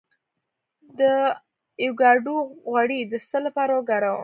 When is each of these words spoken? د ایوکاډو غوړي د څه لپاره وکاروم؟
د 0.99 1.01
ایوکاډو 1.81 2.37
غوړي 2.71 2.99
د 3.11 3.13
څه 3.29 3.37
لپاره 3.45 3.71
وکاروم؟ 3.75 4.19